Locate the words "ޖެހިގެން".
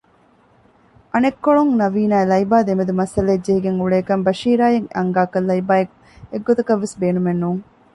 3.45-3.79